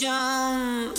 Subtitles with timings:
[0.00, 0.96] jump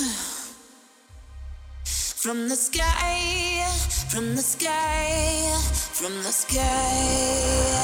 [1.84, 3.66] from the sky,
[4.10, 5.52] from the sky,
[5.94, 7.76] from the sky.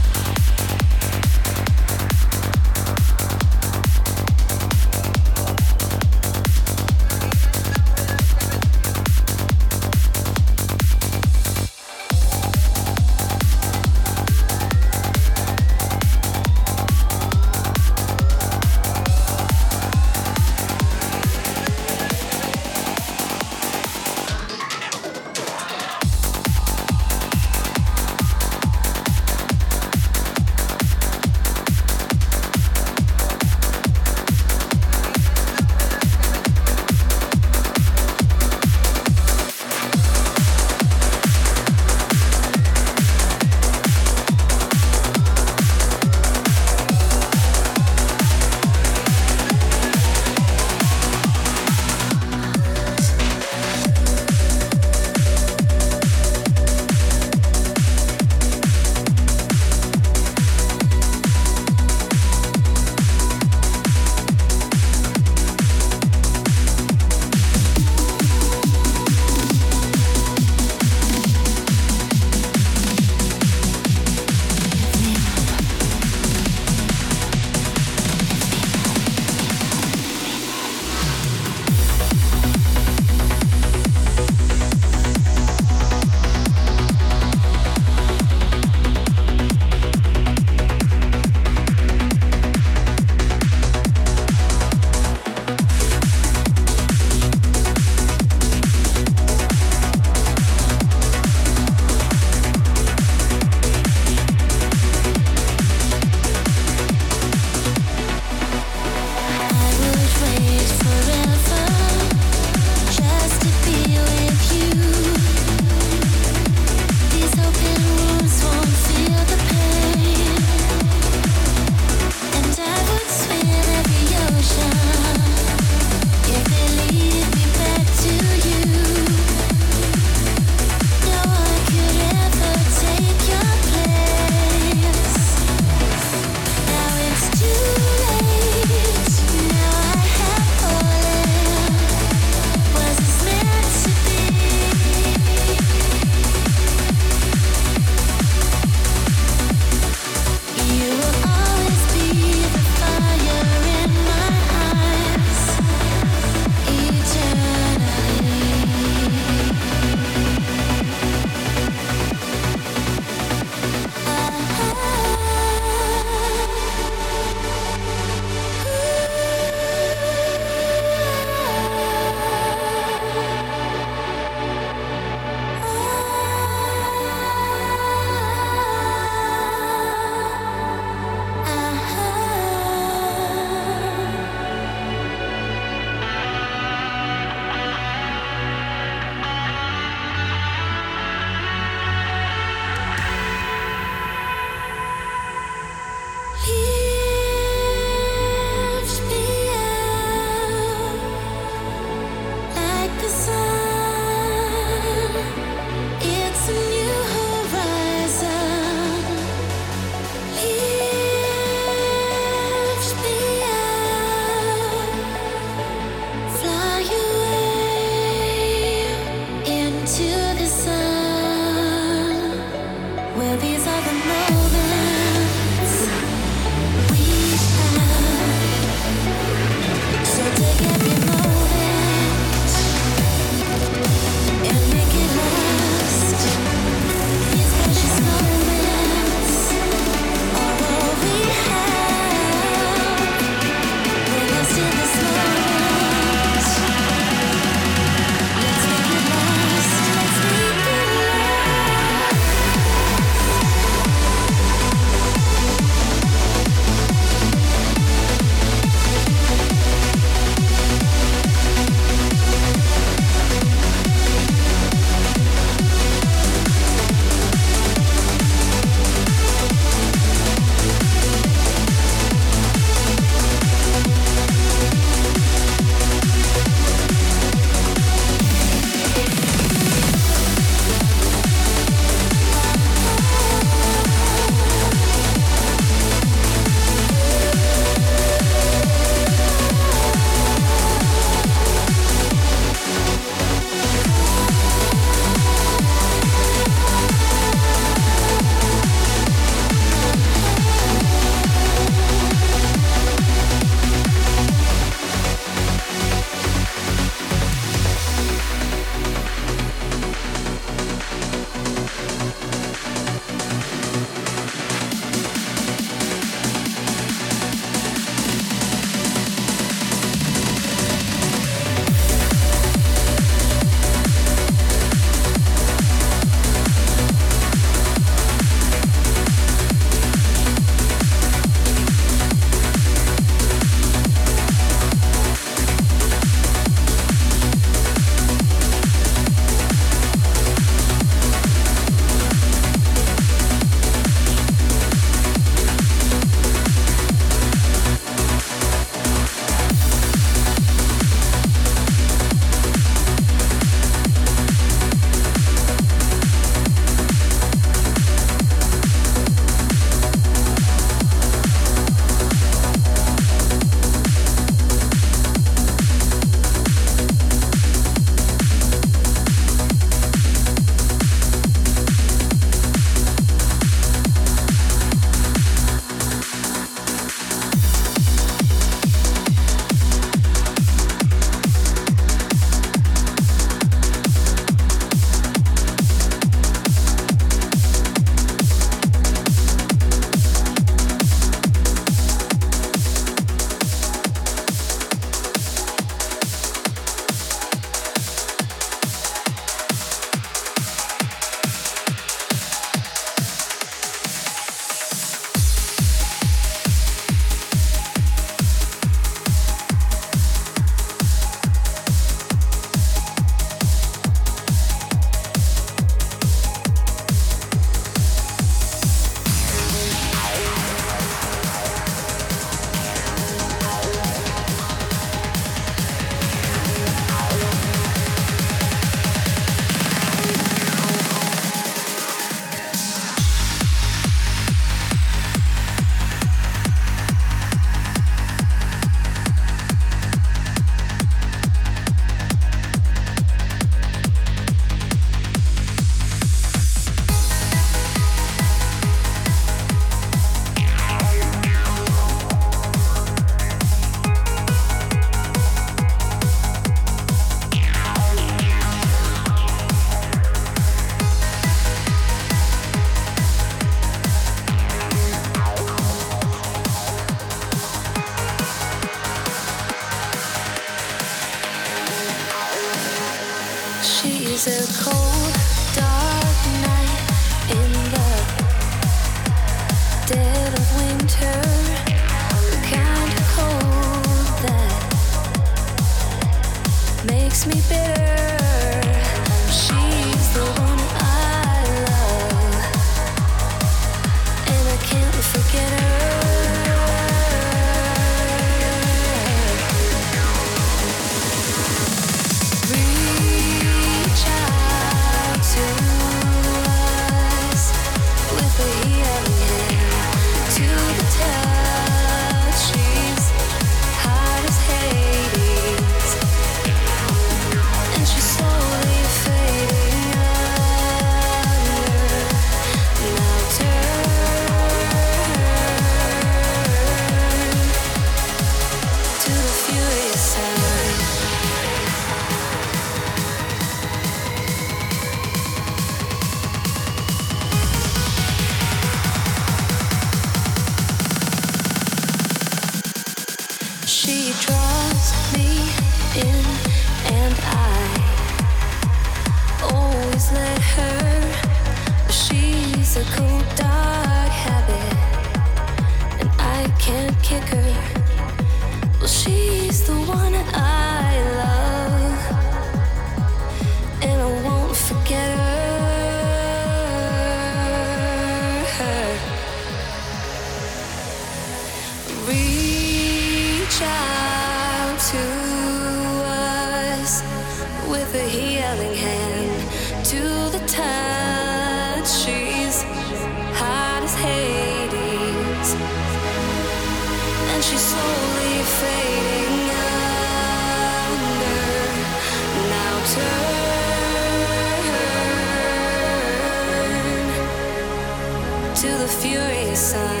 [599.71, 600.00] Furious